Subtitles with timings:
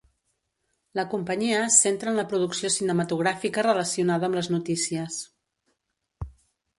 [0.99, 5.19] La companyia es centra en la producció cinematogràfica relacionada amb les notícies.